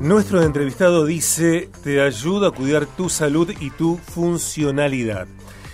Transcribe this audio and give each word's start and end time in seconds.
Nuestro 0.00 0.42
entrevistado 0.42 1.04
dice, 1.04 1.70
te 1.82 2.00
ayuda 2.00 2.48
a 2.48 2.50
cuidar 2.52 2.86
tu 2.86 3.08
salud 3.08 3.52
y 3.58 3.70
tu 3.70 3.96
funcionalidad. 3.96 5.26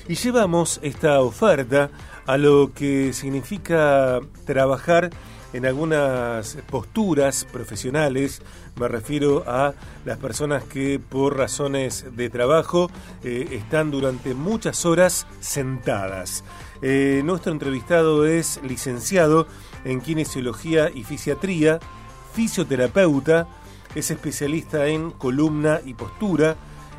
Y 0.09 0.15
llevamos 0.15 0.81
esta 0.83 1.21
oferta 1.21 1.91
a 2.25 2.39
lo 2.39 2.73
que 2.73 3.13
significa 3.13 4.21
trabajar 4.47 5.11
en 5.53 5.67
algunas 5.67 6.57
posturas 6.71 7.47
profesionales, 7.53 8.41
me 8.77 8.89
refiero 8.89 9.45
a 9.47 9.75
las 10.07 10.17
personas 10.17 10.65
que 10.65 10.99
por 10.99 11.37
razones 11.37 12.07
de 12.17 12.31
trabajo 12.31 12.91
eh, 13.23 13.49
están 13.53 13.91
durante 13.91 14.33
muchas 14.33 14.87
horas 14.87 15.27
sentadas. 15.41 16.45
Eh, 16.81 17.21
nuestro 17.25 17.53
entrevistado 17.53 18.25
es 18.25 18.59
licenciado 18.63 19.47
en 19.85 20.01
kinesiología 20.01 20.91
y 20.93 21.05
fisiatría, 21.05 21.79
fisioterapeuta, 22.33 23.47
es 23.95 24.11
especialista 24.11 24.87
en 24.89 25.11
columna 25.11 25.81
y 25.85 25.95
postura, 25.95 26.57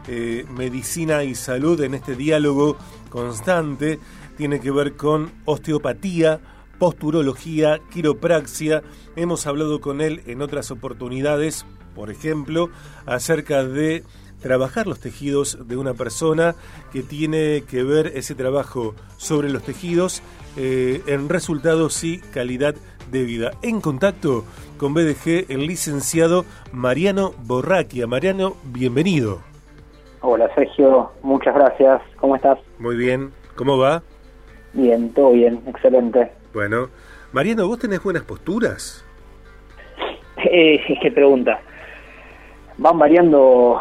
eh, 0.07 0.45
medicina 0.55 1.23
y 1.23 1.35
salud 1.35 1.81
en 1.81 1.93
este 1.93 2.15
diálogo 2.15 2.77
constante, 3.09 3.99
tiene 4.37 4.59
que 4.59 4.71
ver 4.71 4.95
con 4.95 5.31
osteopatía, 5.45 6.39
posturología, 6.77 7.79
quiropraxia. 7.91 8.83
Hemos 9.15 9.47
hablado 9.47 9.79
con 9.79 10.01
él 10.01 10.21
en 10.25 10.41
otras 10.41 10.71
oportunidades, 10.71 11.65
por 11.95 12.11
ejemplo, 12.11 12.69
acerca 13.05 13.63
de 13.63 14.03
trabajar 14.41 14.85
los 14.85 14.99
tejidos 14.99 15.57
de 15.67 15.77
una 15.77 15.93
persona 15.93 16.55
que 16.91 17.01
tiene 17.01 17.63
que 17.67 17.83
ver 17.83 18.11
ese 18.15 18.35
trabajo 18.35 18.93
sobre 19.17 19.49
los 19.49 19.63
tejidos 19.63 20.21
eh, 20.57 21.01
en 21.07 21.29
resultados 21.29 22.03
y 22.03 22.19
calidad 22.19 22.75
de 23.11 23.23
vida. 23.23 23.51
En 23.61 23.81
contacto 23.81 24.43
con 24.77 24.93
BDG, 24.93 25.45
el 25.49 25.67
licenciado 25.67 26.45
Mariano 26.71 27.33
Borraquia. 27.45 28.07
Mariano, 28.07 28.55
bienvenido. 28.63 29.39
Hola 30.21 30.49
Sergio, 30.55 31.11
muchas 31.21 31.53
gracias. 31.53 32.01
¿Cómo 32.17 32.35
estás? 32.35 32.57
Muy 32.79 32.95
bien. 32.95 33.31
¿Cómo 33.55 33.77
va? 33.77 34.01
Bien, 34.73 35.13
todo 35.13 35.31
bien, 35.31 35.61
excelente. 35.67 36.31
Bueno, 36.53 36.89
Mariano, 37.31 37.67
¿vos 37.67 37.79
tenés 37.79 38.03
buenas 38.03 38.23
posturas? 38.23 39.05
Eh, 40.37 40.81
qué 41.01 41.11
pregunta. 41.11 41.59
Van 42.77 42.99
variando 42.99 43.79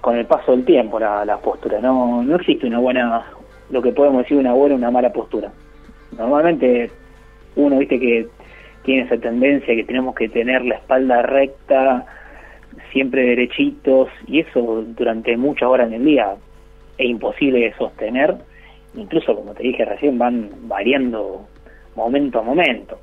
con 0.00 0.16
el 0.16 0.26
paso 0.26 0.52
del 0.52 0.64
tiempo 0.64 1.00
las 1.00 1.26
la 1.26 1.38
posturas. 1.38 1.82
No, 1.82 2.22
no 2.22 2.36
existe 2.36 2.66
una 2.66 2.78
buena, 2.78 3.26
lo 3.70 3.82
que 3.82 3.92
podemos 3.92 4.22
decir 4.22 4.36
una 4.36 4.52
buena 4.52 4.74
o 4.76 4.78
una 4.78 4.90
mala 4.90 5.12
postura. 5.12 5.50
Normalmente 6.16 6.90
uno, 7.56 7.78
viste 7.78 7.98
que 7.98 8.28
tiene 8.86 9.02
esa 9.02 9.18
tendencia 9.18 9.74
que 9.74 9.84
tenemos 9.84 10.14
que 10.14 10.28
tener 10.28 10.64
la 10.64 10.76
espalda 10.76 11.20
recta, 11.20 12.06
siempre 12.92 13.22
derechitos, 13.22 14.08
y 14.28 14.40
eso 14.40 14.84
durante 14.96 15.36
muchas 15.36 15.68
horas 15.68 15.88
en 15.88 15.94
el 15.94 16.04
día 16.04 16.36
es 16.96 17.06
imposible 17.06 17.58
de 17.58 17.74
sostener. 17.74 18.36
Incluso, 18.94 19.34
como 19.34 19.52
te 19.54 19.64
dije 19.64 19.84
recién, 19.84 20.16
van 20.16 20.48
variando 20.62 21.46
momento 21.96 22.38
a 22.38 22.42
momento. 22.42 22.98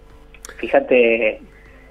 Fíjate 0.58 1.42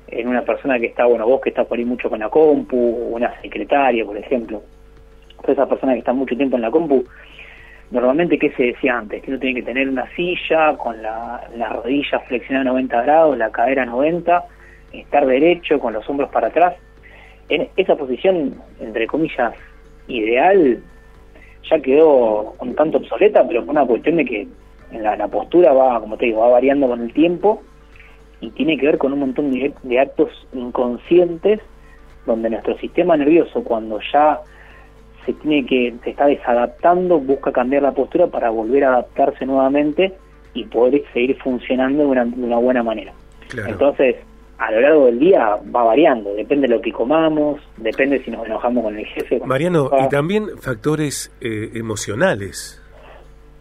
en 0.08 0.28
una 0.28 0.42
persona 0.42 0.78
que 0.78 0.86
está, 0.86 1.04
bueno, 1.04 1.26
vos 1.26 1.42
que 1.42 1.50
estás 1.50 1.66
por 1.66 1.78
ahí 1.78 1.84
mucho 1.84 2.08
con 2.08 2.18
la 2.18 2.30
compu, 2.30 2.76
una 2.76 3.38
secretaria, 3.42 4.04
por 4.04 4.16
ejemplo. 4.16 4.62
esa 5.46 5.68
persona 5.68 5.92
que 5.92 5.98
está 5.98 6.14
mucho 6.14 6.34
tiempo 6.34 6.56
en 6.56 6.62
la 6.62 6.70
compu, 6.70 7.04
normalmente, 7.92 8.38
¿qué 8.38 8.50
se 8.52 8.64
decía 8.64 8.98
antes? 8.98 9.22
Que 9.22 9.30
uno 9.30 9.38
tiene 9.38 9.60
que 9.60 9.66
tener 9.66 9.88
una 9.88 10.08
silla 10.16 10.76
con 10.76 11.00
la, 11.02 11.46
la 11.56 11.68
rodilla 11.68 12.18
flexionada 12.20 12.70
a 12.70 12.72
90 12.72 13.02
grados, 13.02 13.38
la 13.38 13.50
cadera 13.50 13.82
a 13.82 13.86
90, 13.86 14.44
estar 14.92 15.26
derecho, 15.26 15.78
con 15.78 15.92
los 15.92 16.08
hombros 16.08 16.30
para 16.30 16.48
atrás. 16.48 16.74
En 17.48 17.68
esa 17.76 17.94
posición, 17.94 18.54
entre 18.80 19.06
comillas, 19.06 19.54
ideal, 20.08 20.82
ya 21.70 21.80
quedó 21.80 22.54
un 22.58 22.74
tanto 22.74 22.98
obsoleta, 22.98 23.46
pero 23.46 23.62
fue 23.62 23.72
una 23.72 23.84
cuestión 23.84 24.16
de 24.16 24.24
que 24.24 24.48
en 24.90 25.02
la, 25.02 25.28
postura 25.28 25.72
va, 25.72 26.00
como 26.00 26.16
te 26.16 26.26
digo, 26.26 26.40
va 26.40 26.50
variando 26.50 26.88
con 26.88 27.02
el 27.02 27.12
tiempo 27.12 27.62
y 28.40 28.50
tiene 28.50 28.78
que 28.78 28.86
ver 28.86 28.98
con 28.98 29.12
un 29.12 29.20
montón 29.20 29.50
de 29.50 30.00
actos 30.00 30.30
inconscientes 30.52 31.60
donde 32.26 32.50
nuestro 32.50 32.76
sistema 32.78 33.16
nervioso 33.16 33.62
cuando 33.64 34.00
ya 34.12 34.40
se 35.24 35.32
tiene 35.34 35.66
que 35.66 35.94
se 36.04 36.10
está 36.10 36.26
desadaptando 36.26 37.18
busca 37.18 37.52
cambiar 37.52 37.82
la 37.82 37.92
postura 37.92 38.26
para 38.26 38.50
volver 38.50 38.84
a 38.84 38.94
adaptarse 38.94 39.46
nuevamente 39.46 40.12
y 40.54 40.64
poder 40.64 41.02
seguir 41.12 41.36
funcionando 41.38 42.02
de 42.02 42.08
una, 42.08 42.24
de 42.24 42.42
una 42.42 42.58
buena 42.58 42.82
manera 42.82 43.12
entonces 43.66 44.16
a 44.58 44.70
lo 44.70 44.80
largo 44.80 45.06
del 45.06 45.18
día 45.18 45.58
va 45.74 45.82
variando, 45.82 46.34
depende 46.34 46.68
de 46.68 46.76
lo 46.76 46.80
que 46.80 46.92
comamos, 46.92 47.60
depende 47.78 48.22
si 48.22 48.30
nos 48.30 48.46
enojamos 48.46 48.84
con 48.84 48.96
el 48.96 49.04
jefe. 49.06 49.40
Mariano, 49.44 49.90
y 50.04 50.08
también 50.08 50.56
factores 50.60 51.34
eh, 51.40 51.70
emocionales. 51.74 52.80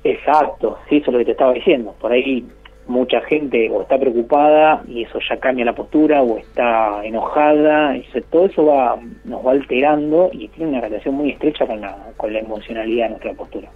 Exacto, 0.04 0.78
sí, 0.88 0.98
eso 0.98 1.08
es 1.08 1.14
lo 1.14 1.20
que 1.20 1.26
te 1.26 1.32
estaba 1.32 1.54
diciendo. 1.54 1.96
Por 2.00 2.12
ahí 2.12 2.46
mucha 2.92 3.22
gente 3.22 3.70
o 3.72 3.82
está 3.82 3.98
preocupada 3.98 4.84
y 4.88 5.04
eso 5.04 5.20
ya 5.28 5.40
cambia 5.40 5.66
la 5.66 5.74
postura 5.74 6.22
o 6.22 6.38
está 6.38 7.04
enojada, 7.04 7.98
y 7.98 8.06
todo 8.30 8.46
eso 8.46 8.66
va 8.66 9.00
nos 9.26 9.46
va 9.46 9.52
alterando 9.52 10.30
y 10.34 10.48
tiene 10.50 10.72
una 10.72 10.82
relación 10.82 11.16
muy 11.16 11.32
estrecha 11.32 11.66
con 11.66 11.82
la, 11.82 11.98
con 12.18 12.32
la 12.34 12.40
emocionalidad 12.40 13.06
de 13.06 13.10
nuestra 13.12 13.34
postura. 13.34 13.70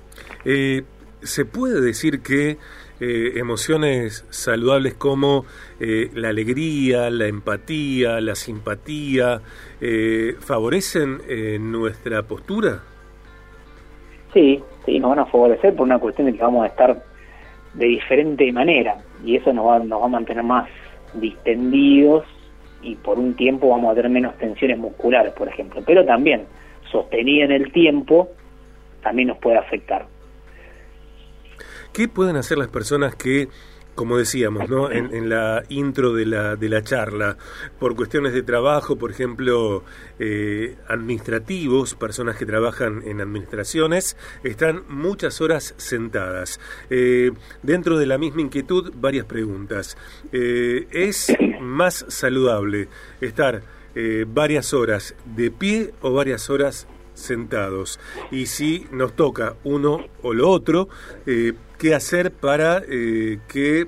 Eh, 0.44 0.84
¿Se 1.22 1.46
puede 1.46 1.82
decir 1.82 2.22
que 2.22 2.58
eh, 3.00 3.32
emociones 3.36 4.26
saludables 4.30 4.94
como 4.94 5.46
eh, 5.80 6.12
la 6.14 6.30
alegría, 6.30 7.10
la 7.10 7.28
empatía, 7.28 8.22
la 8.22 8.36
simpatía, 8.36 9.42
favorecen 10.40 11.22
nuestra 11.72 12.24
postura? 12.24 12.82
Sí, 14.34 14.62
sí, 14.86 15.00
nos 15.00 15.12
van 15.12 15.20
a 15.20 15.26
favorecer 15.26 15.76
por 15.76 15.86
una 15.86 15.98
cuestión 15.98 16.28
de 16.28 16.34
que 16.34 16.44
vamos 16.44 16.66
a 16.66 16.68
estar 16.68 17.02
de 17.76 17.86
diferente 17.86 18.52
manera 18.52 18.98
y 19.24 19.36
eso 19.36 19.54
nos 19.54 19.68
va, 19.68 19.80
nos 19.80 20.02
va 20.02 20.06
a 20.06 20.10
mantener 20.10 20.44
más 20.44 20.70
distendidos 21.14 22.26
y 22.82 22.96
por 22.96 23.18
un 23.18 23.36
tiempo 23.36 23.70
vamos 23.70 23.92
a 23.92 23.96
tener 23.96 24.12
menos 24.12 24.38
tensiones 24.38 24.78
musculares, 24.78 25.34
por 25.34 25.48
ejemplo. 25.48 25.82
Pero 25.86 26.06
también, 26.06 26.46
sostenida 26.92 27.46
en 27.46 27.52
el 27.52 27.72
tiempo, 27.72 28.30
también 29.02 29.30
nos 29.30 29.38
puede 29.40 29.58
afectar. 29.58 30.06
¿Qué 31.94 32.08
pueden 32.08 32.36
hacer 32.36 32.58
las 32.58 32.68
personas 32.68 33.16
que 33.16 33.48
como 33.96 34.18
decíamos, 34.18 34.70
¿no? 34.70 34.92
En, 34.92 35.30
la 35.30 35.64
intro 35.70 36.14
de 36.14 36.26
la, 36.26 36.56
de 36.56 36.70
la 36.70 36.84
charla, 36.84 37.38
por 37.80 37.96
cuestiones 37.96 38.34
de 38.34 38.44
trabajo, 38.44 38.98
por 38.98 39.10
ejemplo, 39.10 39.84
eh, 40.20 40.76
administrativos, 40.88 41.96
personas 41.96 42.36
que 42.36 42.46
trabajan 42.46 43.02
en 43.06 43.22
administraciones, 43.22 44.18
están 44.44 44.84
muchas 44.90 45.42
horas 45.42 45.74
sentadas. 45.78 46.60
Eh, 46.90 47.32
dentro 47.64 47.98
de 47.98 48.06
la 48.06 48.18
misma 48.18 48.42
inquietud, 48.42 48.94
varias 48.96 49.26
preguntas. 49.26 49.98
Eh, 50.32 50.88
¿Es 50.92 51.34
más 51.62 52.06
saludable 52.10 52.90
estar 53.22 53.64
varias 54.28 54.74
horas 54.74 55.16
de 55.24 55.52
pie 55.52 55.94
o 56.02 56.12
varias 56.12 56.50
horas 56.50 56.86
sentados? 57.16 58.00
Y 58.30 58.46
si 58.46 58.86
nos 58.92 59.16
toca 59.16 59.56
uno 59.64 60.06
o 60.22 60.34
lo 60.34 60.50
otro, 60.50 60.88
qué 61.78 61.94
hacer 61.94 62.32
para 62.32 62.82
eh, 62.90 63.40
que 63.52 63.88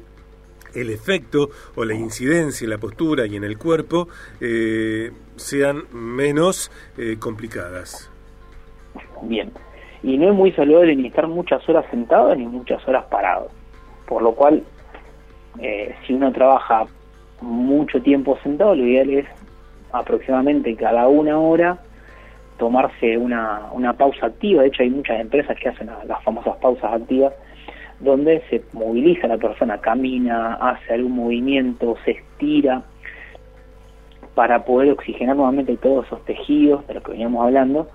el 0.75 0.89
efecto 0.89 1.49
o 1.75 1.85
la 1.85 1.93
incidencia 1.93 2.66
en 2.66 2.71
la 2.71 2.77
postura 2.77 3.25
y 3.25 3.35
en 3.35 3.43
el 3.43 3.57
cuerpo 3.57 4.07
eh, 4.41 5.11
sean 5.35 5.83
menos 5.91 6.71
eh, 6.97 7.17
complicadas. 7.19 8.11
Bien, 9.23 9.51
y 10.03 10.17
no 10.17 10.29
es 10.29 10.35
muy 10.35 10.51
saludable 10.51 10.95
ni 10.95 11.07
estar 11.07 11.27
muchas 11.27 11.67
horas 11.67 11.85
sentado 11.89 12.35
ni 12.35 12.45
muchas 12.45 12.85
horas 12.87 13.05
parado, 13.09 13.49
por 14.07 14.21
lo 14.21 14.33
cual 14.33 14.63
si 16.05 16.13
uno 16.13 16.31
trabaja 16.31 16.85
mucho 17.41 17.99
tiempo 17.99 18.37
sentado, 18.43 18.75
lo 18.75 18.85
ideal 18.85 19.09
es 19.09 19.25
aproximadamente 19.91 20.75
cada 20.75 21.07
una 21.07 21.39
hora 21.39 21.79
tomarse 22.57 23.17
una, 23.17 23.69
una 23.71 23.93
pausa 23.93 24.27
activa, 24.27 24.61
de 24.61 24.69
hecho 24.69 24.83
hay 24.83 24.89
muchas 24.89 25.19
empresas 25.19 25.57
que 25.59 25.69
hacen 25.69 25.89
las 26.05 26.23
famosas 26.23 26.57
pausas 26.57 26.93
activas, 26.93 27.33
donde 27.99 28.43
se 28.49 28.61
moviliza 28.73 29.27
la 29.27 29.37
persona, 29.37 29.79
camina, 29.79 30.55
hace 30.55 30.93
algún 30.93 31.13
movimiento, 31.13 31.95
se 32.05 32.11
estira 32.11 32.83
para 34.35 34.65
poder 34.65 34.91
oxigenar 34.91 35.35
nuevamente 35.35 35.77
todos 35.77 36.05
esos 36.05 36.23
tejidos 36.25 36.85
de 36.87 36.93
los 36.95 37.03
que 37.03 37.11
veníamos 37.11 37.43
hablando 37.43 37.87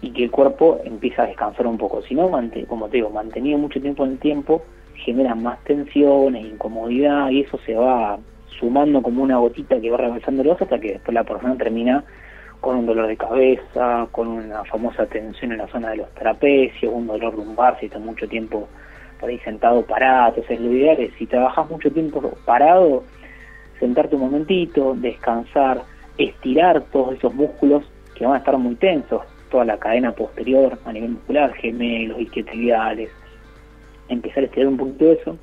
y 0.00 0.10
que 0.10 0.24
el 0.24 0.30
cuerpo 0.30 0.80
empieza 0.84 1.22
a 1.22 1.26
descansar 1.26 1.66
un 1.66 1.76
poco. 1.76 2.00
Si 2.02 2.14
no, 2.14 2.30
como 2.66 2.88
te 2.88 2.96
digo, 2.96 3.10
mantenido 3.10 3.58
mucho 3.58 3.80
tiempo 3.80 4.04
en 4.04 4.12
el 4.12 4.18
tiempo, 4.18 4.62
genera 4.94 5.34
más 5.34 5.62
tensiones, 5.64 6.46
incomodidad 6.46 7.28
y 7.30 7.40
eso 7.42 7.58
se 7.66 7.74
va 7.74 8.18
sumando 8.58 9.02
como 9.02 9.22
una 9.22 9.36
gotita 9.36 9.78
que 9.80 9.90
va 9.90 9.98
rebalsando 9.98 10.42
el 10.42 10.50
hasta 10.50 10.78
que 10.78 10.92
después 10.92 11.14
la 11.14 11.24
persona 11.24 11.56
termina 11.56 12.04
con 12.60 12.76
un 12.76 12.86
dolor 12.86 13.06
de 13.06 13.16
cabeza, 13.16 14.08
con 14.12 14.28
una 14.28 14.64
famosa 14.64 15.06
tensión 15.06 15.52
en 15.52 15.58
la 15.58 15.68
zona 15.68 15.90
de 15.90 15.96
los 15.98 16.10
trapecios, 16.14 16.92
un 16.92 17.06
dolor 17.06 17.34
lumbar 17.34 17.78
si 17.78 17.86
está 17.86 17.98
mucho 17.98 18.28
tiempo 18.28 18.68
ahí 19.22 19.38
sentado 19.40 19.82
parado, 19.82 20.28
entonces 20.28 20.60
lo 20.60 20.72
ideal 20.72 21.00
es 21.00 21.12
si 21.14 21.26
trabajas 21.26 21.68
mucho 21.70 21.90
tiempo 21.90 22.20
parado, 22.44 23.04
sentarte 23.80 24.14
un 24.14 24.22
momentito, 24.22 24.94
descansar, 24.96 25.82
estirar 26.18 26.82
todos 26.92 27.16
esos 27.16 27.34
músculos 27.34 27.84
que 28.14 28.24
van 28.24 28.34
a 28.34 28.38
estar 28.38 28.56
muy 28.58 28.74
tensos, 28.76 29.22
toda 29.50 29.64
la 29.64 29.78
cadena 29.78 30.12
posterior 30.12 30.78
a 30.84 30.92
nivel 30.92 31.10
muscular, 31.10 31.52
gemelos, 31.54 32.20
isquiotibiales, 32.20 33.10
empezar 34.08 34.42
a 34.42 34.46
estirar 34.46 34.68
un 34.68 34.76
poquito 34.76 35.12
eso, 35.12 35.38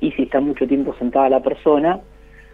y 0.00 0.12
si 0.12 0.22
está 0.22 0.40
mucho 0.40 0.66
tiempo 0.66 0.94
sentada 0.98 1.28
la 1.28 1.40
persona, 1.40 2.00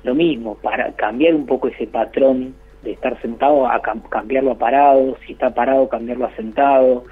lo 0.02 0.14
mismo, 0.14 0.56
para 0.56 0.92
cambiar 0.92 1.34
un 1.34 1.46
poco 1.46 1.68
ese 1.68 1.86
patrón 1.86 2.54
de 2.86 2.92
estar 2.92 3.20
sentado 3.20 3.66
a 3.66 3.80
cambiarlo 4.08 4.52
a 4.52 4.58
parado, 4.58 5.16
si 5.26 5.32
está 5.32 5.50
parado 5.50 5.88
cambiarlo 5.88 6.26
a 6.26 6.36
sentado, 6.36 7.04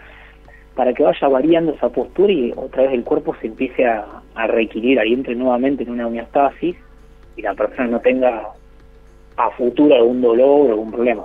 para 0.75 0.93
que 0.93 1.03
vaya 1.03 1.29
variando 1.29 1.73
esa 1.73 1.89
postura 1.89 2.33
y 2.33 2.53
otra 2.57 2.85
vez 2.85 2.93
el 2.93 3.05
cuerpo 3.05 3.35
se 3.41 3.49
empiece 3.49 3.87
a, 3.87 4.21
reequilibrar 4.49 5.07
y 5.07 5.13
entre 5.13 5.37
nuevamente 5.37 5.85
en 5.85 5.91
una 5.91 6.09
homeostasis 6.09 6.75
y 7.37 7.43
la 7.43 7.55
persona 7.55 7.87
no 7.87 8.01
tenga 8.01 8.49
a 9.37 9.51
futuro 9.51 9.95
algún 9.95 10.21
dolor 10.21 10.67
o 10.67 10.71
algún 10.71 10.91
problema. 10.91 11.25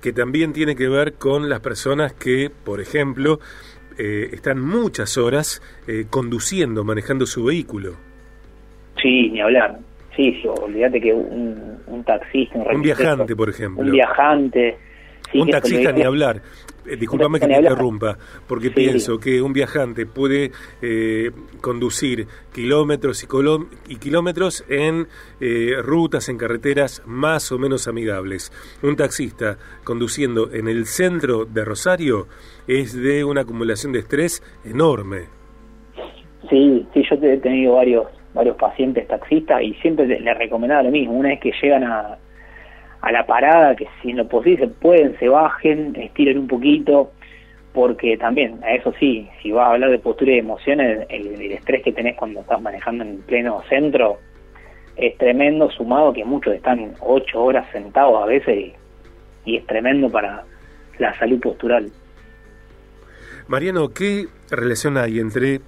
Que 0.00 0.12
también 0.12 0.52
tiene 0.52 0.76
que 0.76 0.88
ver 0.88 1.14
con 1.14 1.48
las 1.48 1.58
personas 1.58 2.12
que, 2.12 2.50
por 2.64 2.80
ejemplo, 2.80 3.40
eh, 3.98 4.30
están 4.32 4.60
muchas 4.64 5.18
horas 5.18 5.60
eh, 5.88 6.06
conduciendo, 6.08 6.84
manejando 6.84 7.26
su 7.26 7.44
vehículo. 7.44 7.94
Sí, 9.02 9.30
ni 9.30 9.40
hablar. 9.40 9.80
Sí, 10.18 10.34
olvídate 10.44 11.00
que 11.00 11.14
un, 11.14 11.78
un 11.86 12.02
taxista, 12.02 12.58
un, 12.58 12.82
viajante, 12.82 13.36
por 13.36 13.48
ejemplo. 13.48 13.84
Un 13.84 13.92
viajante. 13.92 14.76
un 15.32 15.48
taxista 15.48 15.92
ni 15.92 16.02
hablar. 16.02 16.42
Eh, 16.84 16.96
disculpame 16.96 17.38
que 17.38 17.46
te 17.46 17.54
interrumpa, 17.54 18.18
porque 18.48 18.72
pienso 18.72 19.20
que 19.20 19.40
un 19.40 19.52
viajante 19.52 20.06
puede 20.06 20.50
eh, 20.82 21.30
conducir 21.60 22.26
kilómetros 22.52 23.22
y, 23.22 23.96
kilómetros 23.96 24.64
en 24.68 25.06
eh, 25.40 25.76
rutas, 25.82 26.28
en 26.28 26.36
carreteras 26.36 27.00
más 27.06 27.52
o 27.52 27.58
menos 27.60 27.86
amigables. 27.86 28.50
Un 28.82 28.96
taxista 28.96 29.56
conduciendo 29.84 30.52
en 30.52 30.66
el 30.66 30.86
centro 30.86 31.44
de 31.44 31.64
Rosario 31.64 32.26
es 32.66 32.92
de 33.00 33.22
una 33.22 33.42
acumulación 33.42 33.92
de 33.92 34.00
estrés 34.00 34.42
enorme. 34.64 35.26
Sí, 36.50 36.84
sí, 36.92 37.04
yo 37.08 37.16
he 37.22 37.36
tenido 37.36 37.74
varios 37.74 38.17
varios 38.34 38.56
pacientes 38.56 39.06
taxistas 39.08 39.62
y 39.62 39.74
siempre 39.74 40.06
les 40.06 40.38
recomendaba 40.38 40.82
lo 40.82 40.90
mismo. 40.90 41.14
Una 41.14 41.30
vez 41.30 41.40
que 41.40 41.52
llegan 41.62 41.84
a, 41.84 42.18
a 43.00 43.12
la 43.12 43.26
parada, 43.26 43.76
que 43.76 43.86
si 44.02 44.10
en 44.10 44.18
lo 44.18 44.28
posible 44.28 44.66
se 44.66 44.68
pueden, 44.68 45.18
se 45.18 45.28
bajen, 45.28 45.94
estiren 45.96 46.38
un 46.38 46.48
poquito, 46.48 47.12
porque 47.72 48.16
también, 48.16 48.58
a 48.64 48.74
eso 48.74 48.92
sí, 48.98 49.28
si 49.42 49.52
vas 49.52 49.68
a 49.68 49.72
hablar 49.72 49.90
de 49.90 49.98
postura 49.98 50.32
y 50.32 50.34
de 50.34 50.40
emociones, 50.40 51.06
el, 51.08 51.52
estrés 51.52 51.82
que 51.82 51.92
tenés 51.92 52.16
cuando 52.16 52.40
estás 52.40 52.60
manejando 52.60 53.04
en 53.04 53.22
pleno 53.22 53.62
centro 53.68 54.18
es 54.96 55.16
tremendo, 55.16 55.70
sumado 55.70 56.12
que 56.12 56.24
muchos 56.24 56.54
están 56.54 56.94
ocho 57.00 57.44
horas 57.44 57.70
sentados 57.70 58.20
a 58.20 58.26
veces 58.26 58.72
y 59.44 59.56
es 59.56 59.66
tremendo 59.66 60.10
para 60.10 60.44
la 60.98 61.16
salud 61.18 61.38
postural. 61.40 61.88
Mariano, 63.46 63.88
¿qué 63.90 64.26
relación 64.50 64.96
hay 64.96 65.20
entre 65.20 65.60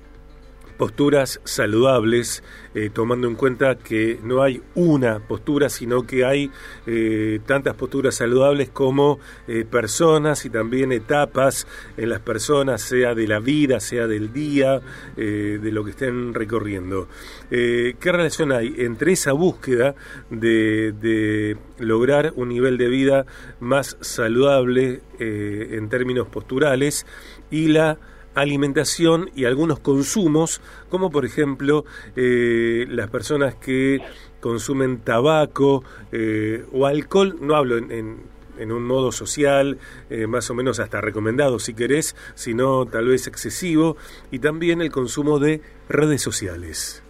posturas 0.81 1.43
saludables, 1.45 2.43
eh, 2.75 2.89
tomando 2.91 3.29
en 3.29 3.35
cuenta 3.35 3.77
que 3.77 4.19
no 4.25 4.43
hay 4.43 4.63
una 4.75 5.19
postura, 5.19 5.69
sino 5.69 6.07
que 6.07 6.25
hay 6.25 6.51
eh, 6.87 7.39
tantas 7.45 7.75
posturas 7.75 8.15
saludables 8.15 8.71
como 8.71 9.19
eh, 9.47 9.67
personas 9.71 10.47
y 10.47 10.49
también 10.49 10.91
etapas 10.93 11.67
en 11.99 12.09
las 12.09 12.21
personas, 12.21 12.81
sea 12.81 13.15
de 13.15 13.29
la 13.29 13.41
vida, 13.41 13.79
sea 13.79 14.07
del 14.07 14.33
día, 14.33 14.81
de 15.17 15.71
lo 15.71 15.85
que 15.85 15.91
estén 15.91 16.33
recorriendo. 16.33 17.09
¿Qué 17.51 17.99
relación 18.03 18.51
hay 18.53 18.75
entre 18.79 19.13
esa 19.13 19.33
búsqueda 19.33 19.95
de, 20.31 20.93
de 20.93 21.59
lograr 21.79 22.33
un 22.37 22.49
nivel 22.49 22.79
de 22.79 22.89
vida 22.89 23.27
más 23.59 23.99
saludable 24.01 25.03
en 25.19 25.89
términos 25.91 26.29
posturales 26.29 27.05
y 27.51 27.69
la 27.69 27.99
alimentación 28.35 29.31
y 29.35 29.45
algunos 29.45 29.81
consumos, 29.81 30.61
como 30.89 31.11
por 31.11 31.25
ejemplo 31.25 31.85
eh, 32.17 32.87
las 32.89 33.09
personas 33.09 33.55
que 33.55 34.01
consumen 34.41 35.01
tabaco 35.01 35.85
eh, 36.13 36.65
o 36.73 36.87
alcohol, 36.87 37.37
no 37.41 37.57
hablo 37.57 37.77
en, 37.79 38.23
en, 38.59 38.73
un 38.73 38.87
modo 38.87 39.13
social, 39.13 39.79
eh, 40.11 40.27
más 40.27 40.51
o 40.51 40.55
menos 40.55 40.81
hasta 40.81 41.01
recomendado 41.01 41.59
si 41.59 41.75
querés, 41.75 42.15
sino 42.35 42.87
tal 42.87 43.09
vez 43.09 43.27
excesivo, 43.27 43.97
y 44.31 44.39
también 44.39 44.81
el 44.81 44.91
consumo 44.91 45.39
de 45.39 45.61
redes 45.89 46.23
sociales. 46.23 47.03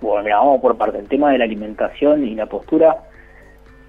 Bueno, 0.00 0.22
mira, 0.22 0.36
vamos 0.36 0.60
por 0.60 0.76
parte. 0.76 0.98
El 0.98 1.08
tema 1.08 1.32
de 1.32 1.38
la 1.38 1.44
alimentación 1.44 2.24
y 2.24 2.34
la 2.34 2.46
postura 2.46 3.08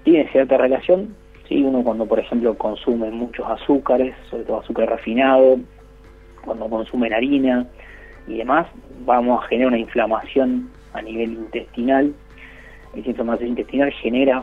tiene 0.02 0.30
cierta 0.32 0.56
relación. 0.56 1.14
¿sí? 1.48 1.62
Uno 1.62 1.84
cuando, 1.84 2.06
por 2.06 2.18
ejemplo, 2.18 2.56
consume 2.56 3.10
muchos 3.10 3.46
azúcares, 3.48 4.14
sobre 4.28 4.44
todo 4.44 4.60
azúcar 4.60 4.88
refinado, 4.88 5.58
cuando 6.44 6.68
consumen 6.68 7.12
harina 7.12 7.66
y 8.26 8.38
demás, 8.38 8.66
vamos 9.04 9.42
a 9.42 9.48
generar 9.48 9.68
una 9.68 9.78
inflamación 9.78 10.70
a 10.92 11.02
nivel 11.02 11.32
intestinal. 11.32 12.12
Esa 12.94 13.10
inflamación 13.10 13.50
intestinal 13.50 13.90
genera 13.92 14.42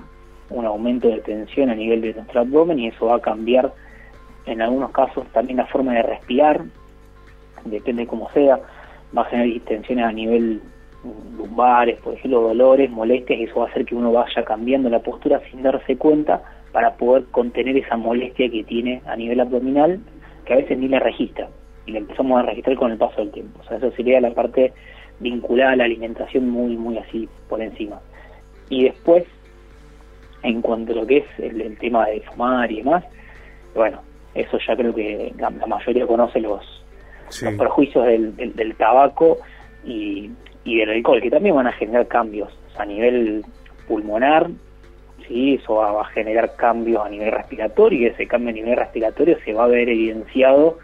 un 0.49 0.65
aumento 0.65 1.07
de 1.07 1.19
tensión 1.19 1.69
a 1.69 1.75
nivel 1.75 2.01
de 2.01 2.13
nuestro 2.13 2.41
abdomen 2.41 2.79
y 2.79 2.87
eso 2.87 3.07
va 3.07 3.17
a 3.17 3.21
cambiar 3.21 3.73
en 4.45 4.61
algunos 4.61 4.91
casos 4.91 5.25
también 5.33 5.57
la 5.57 5.65
forma 5.65 5.93
de 5.93 6.03
respirar, 6.03 6.63
depende 7.65 8.03
de 8.03 8.07
cómo 8.07 8.29
sea, 8.31 8.59
va 9.15 9.23
a 9.23 9.25
generar 9.25 9.53
distensiones 9.53 10.05
a 10.05 10.11
nivel 10.11 10.61
lumbares, 11.37 11.99
por 11.99 12.13
ejemplo, 12.13 12.41
dolores, 12.41 12.89
molestias, 12.89 13.39
y 13.39 13.43
eso 13.43 13.59
va 13.59 13.67
a 13.67 13.69
hacer 13.69 13.85
que 13.85 13.95
uno 13.95 14.11
vaya 14.11 14.43
cambiando 14.45 14.89
la 14.89 14.99
postura 14.99 15.41
sin 15.51 15.63
darse 15.63 15.97
cuenta 15.97 16.41
para 16.71 16.95
poder 16.95 17.25
contener 17.25 17.77
esa 17.77 17.97
molestia 17.97 18.49
que 18.49 18.63
tiene 18.63 19.01
a 19.05 19.15
nivel 19.15 19.39
abdominal, 19.41 19.99
que 20.45 20.53
a 20.53 20.57
veces 20.57 20.77
ni 20.77 20.87
la 20.87 20.99
registra 20.99 21.49
y 21.87 21.93
la 21.93 21.99
empezamos 21.99 22.39
a 22.39 22.43
registrar 22.43 22.75
con 22.75 22.91
el 22.91 22.97
paso 22.97 23.21
del 23.21 23.31
tiempo. 23.31 23.59
O 23.61 23.63
sea, 23.63 23.77
eso 23.77 23.91
sería 23.91 24.21
la 24.21 24.31
parte 24.31 24.73
vinculada 25.19 25.71
a 25.71 25.75
la 25.77 25.85
alimentación 25.85 26.49
muy, 26.49 26.75
muy 26.75 26.97
así 26.97 27.27
por 27.49 27.61
encima. 27.61 27.99
Y 28.69 28.83
después, 28.83 29.23
en 30.43 30.61
cuanto 30.61 30.91
a 30.91 30.95
lo 30.95 31.07
que 31.07 31.17
es 31.17 31.25
el, 31.39 31.77
tema 31.77 32.05
de 32.07 32.21
fumar 32.21 32.71
y 32.71 32.77
demás, 32.77 33.05
bueno, 33.73 34.01
eso 34.35 34.59
ya 34.67 34.75
creo 34.75 34.93
que 34.93 35.33
la, 35.39 35.49
mayoría 35.49 36.05
conoce 36.05 36.41
los, 36.41 36.61
los 37.41 37.53
perjuicios 37.53 38.05
del, 38.05 38.35
del, 38.35 38.75
tabaco 38.75 39.37
y, 39.85 40.29
y, 40.65 40.77
del 40.77 40.89
alcohol, 40.89 41.21
que 41.21 41.31
también 41.31 41.55
van 41.55 41.67
a 41.67 41.71
generar 41.71 42.07
cambios 42.07 42.49
a 42.77 42.85
nivel 42.85 43.45
pulmonar, 43.87 44.49
sí, 45.25 45.55
eso 45.55 45.75
va, 45.75 45.93
va, 45.93 46.01
a 46.01 46.09
generar 46.09 46.55
cambios 46.57 47.05
a 47.05 47.09
nivel 47.09 47.31
respiratorio 47.31 48.01
y 48.01 48.05
ese 48.07 48.27
cambio 48.27 48.49
a 48.49 48.53
nivel 48.53 48.75
respiratorio 48.75 49.37
se 49.45 49.53
va 49.53 49.63
a 49.63 49.67
ver 49.67 49.87
evidenciado 49.87 50.77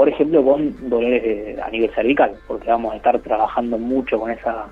por 0.00 0.08
ejemplo, 0.08 0.42
con 0.42 0.88
dolores 0.88 1.58
a 1.58 1.68
nivel 1.68 1.90
cervical, 1.90 2.32
porque 2.48 2.70
vamos 2.70 2.94
a 2.94 2.96
estar 2.96 3.18
trabajando 3.18 3.76
mucho 3.76 4.18
con 4.18 4.30
esa 4.30 4.68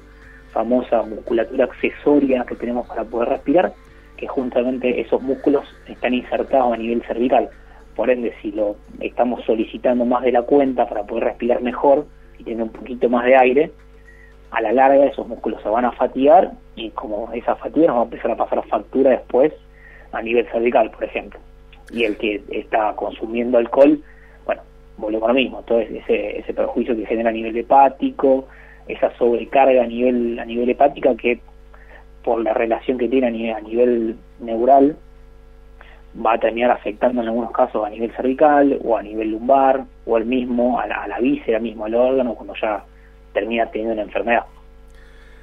famosa 0.54 1.02
musculatura 1.02 1.64
accesoria 1.64 2.46
que 2.48 2.54
tenemos 2.54 2.88
para 2.88 3.04
poder 3.04 3.28
respirar, 3.28 3.74
que 4.16 4.26
juntamente 4.26 5.02
esos 5.02 5.20
músculos 5.20 5.66
están 5.86 6.14
insertados 6.14 6.72
a 6.72 6.78
nivel 6.78 7.02
cervical. 7.02 7.50
Por 7.94 8.08
ende, 8.08 8.32
si 8.40 8.52
lo 8.52 8.76
estamos 9.00 9.44
solicitando 9.44 10.06
más 10.06 10.22
de 10.22 10.32
la 10.32 10.40
cuenta 10.44 10.88
para 10.88 11.02
poder 11.02 11.24
respirar 11.24 11.60
mejor 11.60 12.06
y 12.38 12.44
tener 12.44 12.62
un 12.62 12.72
poquito 12.72 13.10
más 13.10 13.26
de 13.26 13.36
aire, 13.36 13.70
a 14.50 14.62
la 14.62 14.72
larga 14.72 15.04
esos 15.04 15.28
músculos 15.28 15.62
se 15.62 15.68
van 15.68 15.84
a 15.84 15.92
fatigar 15.92 16.52
y 16.74 16.88
como 16.92 17.30
esa 17.34 17.54
fatiga 17.56 17.88
nos 17.88 17.96
va 17.96 18.00
a 18.00 18.04
empezar 18.04 18.30
a 18.30 18.36
pasar 18.36 18.66
factura 18.66 19.10
después 19.10 19.52
a 20.10 20.22
nivel 20.22 20.48
cervical, 20.50 20.90
por 20.90 21.04
ejemplo. 21.04 21.38
Y 21.90 22.04
el 22.04 22.16
que 22.16 22.40
está 22.50 22.94
consumiendo 22.96 23.58
alcohol 23.58 24.02
volvemos 24.98 25.28
a 25.28 25.32
lo 25.32 25.38
mismo, 25.38 25.62
todo 25.62 25.80
ese, 25.80 26.38
ese 26.38 26.52
perjuicio 26.52 26.94
que 26.94 27.06
genera 27.06 27.30
a 27.30 27.32
nivel 27.32 27.56
hepático, 27.56 28.46
esa 28.86 29.16
sobrecarga 29.16 29.82
a 29.82 29.86
nivel, 29.86 30.38
a 30.38 30.44
nivel 30.44 30.68
hepática 30.68 31.14
que 31.16 31.40
por 32.24 32.42
la 32.42 32.52
relación 32.52 32.98
que 32.98 33.08
tiene 33.08 33.28
a 33.28 33.60
nivel, 33.60 34.16
a 34.40 34.44
neural 34.44 34.96
va 36.24 36.34
a 36.34 36.38
terminar 36.38 36.70
afectando 36.70 37.22
en 37.22 37.28
algunos 37.28 37.52
casos 37.52 37.86
a 37.86 37.90
nivel 37.90 38.10
cervical 38.12 38.78
o 38.82 38.96
a 38.96 39.02
nivel 39.02 39.30
lumbar 39.30 39.84
o 40.04 40.16
al 40.16 40.26
mismo, 40.26 40.80
a 40.80 40.86
la, 40.86 41.04
a 41.04 41.08
la 41.08 41.20
víscera 41.20 41.60
mismo, 41.60 41.84
al 41.84 41.94
órgano, 41.94 42.34
cuando 42.34 42.54
ya 42.60 42.84
termina 43.32 43.66
teniendo 43.66 43.94
una 43.94 44.02
enfermedad. 44.02 44.44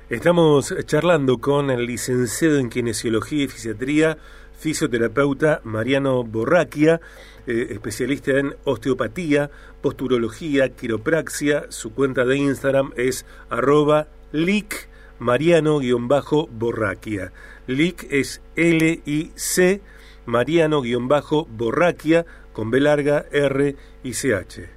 Estamos 0.08 0.72
charlando 0.86 1.40
con 1.40 1.72
el 1.72 1.88
licenciado 1.88 2.60
en 2.60 2.70
Kinesiología 2.70 3.46
y 3.46 3.48
Fisiatría, 3.48 4.20
fisioterapeuta 4.60 5.62
Mariano 5.64 6.24
Borraquia, 6.24 7.02
eh, 7.48 7.70
especialista 7.72 8.38
en 8.38 8.56
osteopatía, 8.66 9.50
posturología, 9.82 10.70
quiropraxia. 10.70 11.66
Su 11.70 11.96
cuenta 11.96 12.24
de 12.24 12.38
Instagram 12.38 12.92
es 12.96 13.26
arroba 13.50 14.08
lic 14.32 14.90
mariano-borraquia. 15.18 17.34
Lic 17.66 18.06
es 18.12 18.44
L-I-C, 18.56 19.82
mariano-borraquia, 20.28 22.28
con 22.54 22.70
B 22.70 22.80
larga, 22.80 23.26
R 23.32 23.76
y 24.04 24.12
CH. 24.12 24.70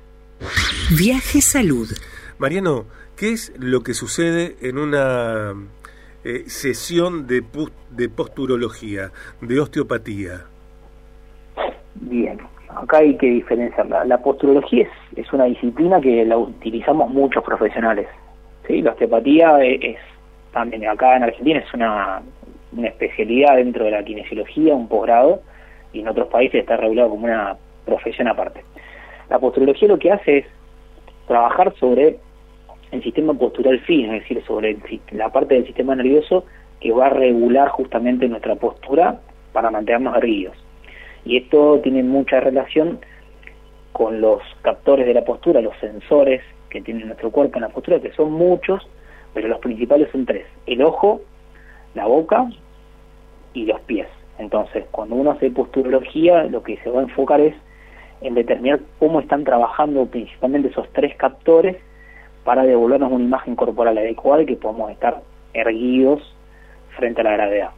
Viaje 0.97 1.43
Salud. 1.43 1.91
Mariano, 2.39 2.87
¿qué 3.19 3.33
es 3.33 3.53
lo 3.59 3.83
que 3.83 3.95
sucede 3.95 4.55
en 4.63 4.79
una 4.79 5.53
eh, 6.25 6.45
sesión 6.47 7.27
de, 7.27 7.43
posturología, 8.09 9.11
de 9.41 9.61
osteopatía? 9.61 10.45
Bien, 11.97 12.39
acá 12.69 12.99
hay 12.99 13.17
que 13.17 13.27
diferenciarla. 13.27 14.05
La 14.05 14.19
posturología 14.19 14.85
es, 14.85 15.19
es 15.19 15.33
una 15.33 15.45
disciplina 15.45 16.01
que 16.01 16.25
la 16.25 16.39
utilizamos 16.39 17.11
muchos 17.11 17.43
profesionales. 17.43 18.07
¿sí? 18.67 18.83
La 18.83 18.93
osteopatía 18.93 19.65
es, 19.65 19.99
también 20.53 20.87
acá 20.87 21.17
en 21.17 21.25
Argentina 21.25 21.59
es 21.59 21.75
una, 21.75 22.23
una 22.73 22.89
especialidad 22.89 23.57
dentro 23.57 23.85
de 23.85 23.91
la 23.91 24.05
kinesiología, 24.05 24.77
un 24.77 24.89
posgrado, 24.89 25.43
y 25.93 26.01
en 26.01 26.09
otros 26.09 26.29
países 26.29 26.61
está 26.61 26.77
regulado 26.77 27.11
como 27.11 27.25
una 27.25 27.57
profesión 27.85 28.29
aparte. 28.29 28.63
La 29.29 29.41
posturología 29.41 29.89
lo 29.89 29.99
que 29.99 30.13
hace 30.13 30.39
es 30.39 30.47
trabajar 31.27 31.75
sobre 31.81 32.19
el 32.91 33.03
sistema 33.03 33.35
postural 33.35 33.81
fino, 33.81 34.15
es 34.15 34.23
decir, 34.23 34.43
sobre 34.47 34.79
la 35.13 35.31
parte 35.31 35.55
del 35.55 35.67
sistema 35.67 35.95
nervioso 35.95 36.45
que 36.81 36.93
va 36.93 37.07
a 37.07 37.11
regular 37.11 37.69
justamente 37.69 38.29
nuestra 38.29 38.55
postura 38.57 39.21
para 39.53 39.71
mantenernos 39.71 40.17
erguidos. 40.17 40.57
Y 41.25 41.37
esto 41.37 41.81
tiene 41.83 42.03
mucha 42.03 42.41
relación 42.41 43.01
con 43.93 44.21
los 44.21 44.41
captores 44.63 45.07
de 45.07 45.15
la 45.15 45.25
postura, 45.25 45.61
los 45.61 45.77
sensores 45.79 46.43
que 46.71 46.81
tiene 46.81 47.05
nuestro 47.05 47.31
cuerpo 47.31 47.57
en 47.57 47.63
la 47.63 47.69
postura, 47.69 48.01
que 48.01 48.13
son 48.13 48.33
muchos, 48.33 48.87
pero 49.35 49.49
los 49.49 49.59
principales 49.59 50.09
son 50.13 50.25
tres, 50.25 50.47
el 50.67 50.83
ojo, 50.83 51.21
la 51.95 52.07
boca 52.07 52.49
y 53.55 53.65
los 53.65 53.81
pies. 53.83 54.07
Entonces, 54.39 54.85
cuando 54.91 55.17
uno 55.17 55.33
hace 55.33 55.51
posturología, 55.51 56.45
lo 56.45 56.63
que 56.63 56.77
se 56.79 56.91
va 56.91 57.01
a 57.01 57.03
enfocar 57.03 57.41
es 57.41 57.55
en 58.21 58.35
determinar 58.35 58.81
cómo 58.99 59.21
están 59.21 59.45
trabajando 59.45 60.07
principalmente 60.07 60.69
esos 60.69 60.89
tres 60.93 61.17
captores 61.17 61.77
para 62.49 62.63
devolvernos 62.63 63.13
una 63.13 63.25
imagen 63.25 63.55
corporal 63.57 63.99
adecuada 63.99 64.41
y 64.41 64.47
que 64.47 64.57
podamos 64.57 64.91
estar 64.91 65.21
erguidos 65.53 66.23
frente 66.97 67.21
a 67.21 67.25
la 67.25 67.33
gravedad. 67.33 67.71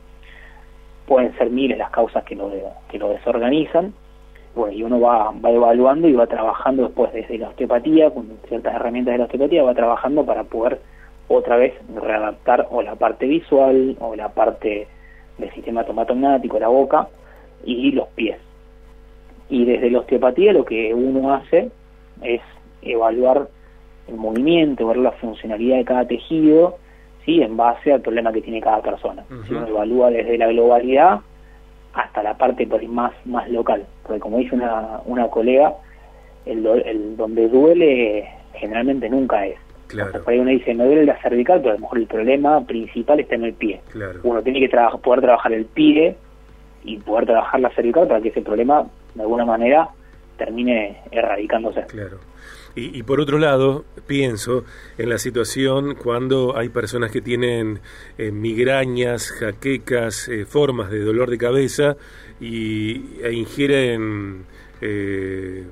Pueden 1.09 1.37
ser 1.39 1.51
miles 1.51 1.77
las 1.77 1.91
causas 1.91 2.23
que 2.23 2.37
lo, 2.37 2.53
que 2.89 2.97
lo 2.97 3.09
desorganizan, 3.09 3.93
bueno, 4.55 4.73
y 4.73 4.85
uno 4.85 5.01
va, 5.01 5.33
va 5.33 5.51
evaluando 5.51 6.07
y 6.07 6.13
va 6.13 6.29
trabajando 6.29 6.85
después 6.85 7.13
desde 7.13 7.37
la 7.37 7.49
osteopatía, 7.49 8.13
con 8.13 8.31
ciertas 8.47 8.77
herramientas 8.77 9.15
de 9.15 9.19
la 9.19 9.25
osteopatía, 9.25 9.65
va 9.65 9.75
trabajando 9.75 10.25
para 10.25 10.45
poder 10.45 10.79
otra 11.27 11.57
vez 11.57 11.75
readaptar 11.93 12.69
o 12.71 12.81
la 12.81 12.95
parte 12.95 13.27
visual 13.27 13.97
o 13.99 14.15
la 14.15 14.29
parte 14.29 14.87
del 15.39 15.51
sistema 15.51 15.83
tomatognático, 15.83 16.61
la 16.61 16.69
boca 16.69 17.09
y 17.65 17.91
los 17.91 18.07
pies. 18.11 18.39
Y 19.49 19.65
desde 19.65 19.91
la 19.91 19.99
osteopatía 19.99 20.53
lo 20.53 20.65
que 20.65 20.95
uno 20.95 21.35
hace 21.35 21.73
es 22.23 22.41
evaluar 22.83 23.49
el 24.11 24.17
movimiento, 24.17 24.87
ver 24.87 24.99
la 24.99 25.13
funcionalidad 25.13 25.79
de 25.79 25.85
cada 25.85 26.07
tejido, 26.07 26.79
¿sí? 27.25 27.43
en 27.43 27.57
base 27.57 27.93
al 27.93 28.01
problema 28.01 28.33
que 28.33 28.43
tiene 28.43 28.61
cada 28.61 28.83
persona. 28.83 29.25
Si 29.47 29.55
uno 29.55 29.67
evalúa 29.67 30.11
desde 30.11 30.39
la 30.39 30.49
globalidad 30.49 31.21
hasta 31.95 32.23
la 32.23 32.37
parte 32.37 32.67
más, 32.89 33.13
más 33.25 33.49
local. 33.51 33.85
Porque 34.03 34.21
como 34.21 34.39
dice 34.39 34.55
una, 34.55 35.01
una 35.07 35.29
colega, 35.29 35.75
el, 36.47 36.65
el 36.67 37.17
donde 37.17 37.49
duele 37.49 38.29
generalmente 38.55 39.09
nunca 39.09 39.47
es. 39.47 39.59
Claro. 39.89 40.23
por 40.23 40.33
ahí 40.33 40.39
uno 40.39 40.51
dice, 40.51 40.73
me 40.73 40.85
duele 40.85 41.05
la 41.05 41.21
cervical, 41.21 41.59
pero 41.61 41.73
a 41.73 41.75
lo 41.75 41.81
mejor 41.81 41.99
el 41.99 42.07
problema 42.07 42.65
principal 42.65 43.19
está 43.19 43.35
en 43.35 43.45
el 43.45 43.55
pie. 43.55 43.81
Uno 44.23 44.41
tiene 44.41 44.61
que 44.61 44.69
trabajar, 44.69 45.01
poder 45.01 45.21
trabajar 45.21 45.53
el 45.53 45.65
pie 45.65 46.17
y 46.85 46.99
poder 46.99 47.27
trabajar 47.27 47.59
la 47.59 47.71
cervical 47.71 48.07
para 48.07 48.21
que 48.21 48.29
ese 48.29 48.41
problema, 48.41 48.87
de 49.15 49.23
alguna 49.23 49.45
manera, 49.45 49.89
termine 50.37 50.99
erradicándose. 51.11 51.83
Claro. 51.87 52.19
Y, 52.77 53.03
por 53.03 53.21
otro 53.21 53.39
lado, 53.39 53.85
pienso 54.07 54.65
en 54.97 55.09
la 55.09 55.19
situación 55.19 55.97
cuando 55.97 56.57
hay 56.57 56.69
personas 56.69 57.11
que 57.11 57.21
tienen 57.21 57.81
eh, 58.17 58.31
migrañas, 58.31 59.33
jaquecas, 59.33 60.29
eh, 60.29 60.47
formas 60.47 60.91
de 60.91 61.01
dolor 61.01 61.31
de 61.31 61.39
cabeza 61.39 61.97
y, 62.41 63.19
e 63.23 63.33
ingieren 63.33 64.45
eh, 64.81 65.65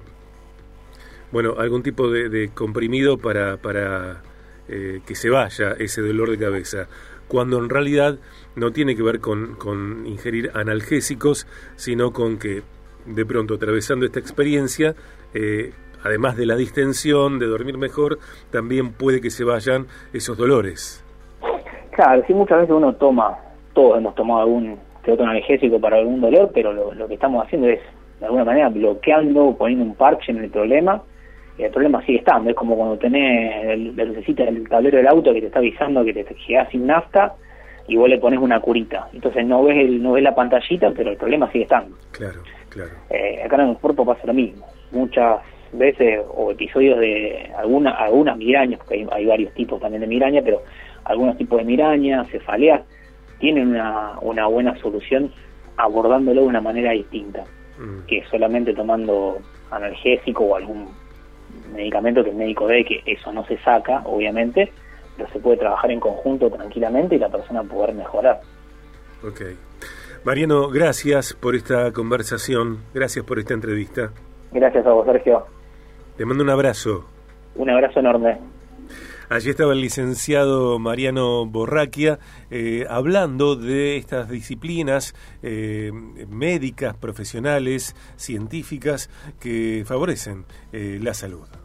bueno, 1.31 1.55
algún 1.57 1.85
tipo 1.85 2.11
de, 2.11 2.51
comprimido 2.53 3.17
para, 3.17 3.59
para 3.59 4.23
que 4.69 5.15
se 5.15 5.31
vaya 5.31 5.73
ese 5.79 6.03
dolor 6.03 6.31
de 6.31 6.37
cabeza, 6.37 6.89
cuando 7.27 7.59
en 7.59 7.71
realidad 7.71 8.19
no 8.55 8.71
tiene 8.71 8.97
que 8.97 9.03
ver 9.03 9.21
con, 9.21 9.55
con 9.55 10.07
ingerir 10.07 10.51
analgésicos, 10.55 11.47
sino 11.77 12.13
con 12.13 12.39
que 12.39 12.63
de 13.07 13.27
pronto 13.27 13.55
atravesando 13.55 14.07
esta 14.07 14.19
experiencia 14.19 14.95
eh, 15.35 15.73
además 16.05 16.37
de 16.37 16.47
la 16.47 16.57
distensión, 16.57 17.39
de 17.39 17.47
dormir 17.47 17.79
mejor, 17.79 18.19
también 18.51 18.93
puede 18.93 19.21
que 19.21 19.31
se 19.31 19.45
vayan 19.45 19.87
esos 20.13 20.37
dolores. 20.37 21.05
Claro, 21.93 22.23
sí, 22.27 22.35
muchas 22.35 22.59
veces 22.59 22.75
uno 22.75 22.95
toma, 22.95 23.37
todos 23.73 23.99
hemos 23.99 24.15
tomado 24.15 24.43
algún 24.43 24.79
que 25.03 25.13
otro 25.13 25.25
analgésico 25.25 25.81
para 25.81 25.97
algún 25.97 26.21
dolor, 26.21 26.51
pero 26.53 26.73
lo, 26.73 27.09
que 27.09 27.15
estamos 27.15 27.45
haciendo 27.45 27.69
es, 27.69 27.81
de 28.21 28.27
alguna 28.27 28.45
manera, 28.45 28.69
bloqueando, 28.69 29.57
poniendo 29.57 29.85
un 29.85 29.95
parche 29.95 30.33
en 30.33 30.39
el 30.39 30.51
problema, 30.51 31.03
y 31.57 31.65
el 31.65 31.71
problema 31.71 32.05
sigue 32.05 32.19
estando. 32.19 32.51
Es 32.51 32.57
como 32.57 32.77
cuando 32.77 32.99
tenés 32.99 33.65
el, 33.65 33.97
la 33.97 34.05
lucecita 34.05 34.45
del 34.45 34.69
tablero 34.69 34.99
del 34.99 35.09
auto 35.09 35.33
que 35.33 35.41
te 35.41 35.47
está 35.47 35.59
avisando 35.59 36.05
que 36.05 36.13
te 36.13 36.25
quedas 36.25 36.69
sin 36.71 36.87
nafta, 36.87 37.35
y 37.89 37.97
vos 37.97 38.09
le 38.09 38.19
pones 38.19 38.39
una 38.39 38.61
curita. 38.61 39.09
Entonces 39.13 39.47
no 39.47 39.65
ves, 39.65 39.79
el, 39.79 40.03
no 40.03 40.13
ves 40.13 40.23
la 40.23 40.35
pantallita, 40.35 40.93
pero 40.95 41.11
el 41.11 41.17
problema 41.17 41.51
sigue 41.51 41.65
estando. 41.65 41.97
Claro, 42.13 42.43
claro. 42.69 42.91
Eh, 43.11 43.43
acá 43.45 43.57
en 43.57 43.71
el 43.71 43.77
cuerpo 43.79 44.05
pasa 44.05 44.27
lo 44.27 44.35
mismo. 44.35 44.67
Muchas 44.93 45.41
veces 45.73 46.21
o 46.35 46.51
episodios 46.51 46.99
de 46.99 47.51
alguna, 47.57 47.91
algunas 47.91 48.37
migrañas, 48.37 48.79
porque 48.79 49.07
hay, 49.11 49.27
varios 49.27 49.53
tipos 49.55 49.81
también 49.81 50.01
de 50.01 50.07
migraña, 50.07 50.43
pero 50.43 50.63
algunos 51.05 51.37
tipos 51.37 51.59
de 51.59 51.65
migraña, 51.65 52.25
cefaleas, 52.27 52.83
tienen 53.39 53.69
una, 53.69 54.19
una 54.21 54.47
buena 54.47 54.77
solución 54.79 55.33
abordándolo 55.77 56.43
de 56.43 56.47
una 56.47 56.61
manera 56.61 56.93
distinta, 56.93 57.45
mm. 57.79 58.07
que 58.07 58.25
solamente 58.31 58.75
tomando 58.75 59.39
analgésico 59.71 60.45
o 60.45 60.57
algún 60.57 60.89
medicamento 61.75 62.25
que 62.25 62.31
el 62.31 62.37
médico 62.37 62.67
ve 62.67 62.85
que 62.85 63.03
eso 63.07 63.33
no 63.33 63.45
se 63.47 63.59
saca, 63.59 64.03
obviamente, 64.05 64.73
pero 65.17 65.29
se 65.31 65.39
puede 65.39 65.59
trabajar 65.59 65.91
en 65.91 66.01
conjunto 66.01 66.51
tranquilamente 66.51 67.17
y 67.17 67.19
la 67.19 67.29
persona 67.29 67.63
poder 67.63 67.95
mejorar. 67.95 68.41
Ok. 69.25 69.43
Mariano, 70.25 70.69
gracias 70.69 71.33
por 71.33 71.55
esta 71.55 71.93
conversación, 71.93 72.79
gracias 72.93 73.25
por 73.25 73.39
esta 73.39 73.55
entrevista. 73.55 74.11
Gracias 74.53 74.87
a 74.87 74.91
vos, 74.91 75.07
Sergio. 75.07 75.47
Te 76.19 76.27
mando 76.27 76.43
un 76.43 76.51
abrazo. 76.51 77.05
Un 77.55 77.71
abrazo 77.71 78.01
enorme. 78.01 78.39
Allí 79.29 79.51
estaba 79.51 79.73
el 79.73 79.81
licenciado 79.81 80.81
Mariano 80.81 81.47
Borraquia 81.47 82.19
eh, 82.51 82.87
hablando 82.91 83.55
de 83.55 83.97
estas 83.97 84.29
disciplinas 84.29 85.15
eh, 85.45 85.93
médicas, 86.29 86.97
profesionales, 86.97 87.95
científicas 88.17 89.11
que 89.39 89.85
favorecen 89.87 90.45
eh, 90.73 90.99
la 91.01 91.15
salud. 91.15 91.49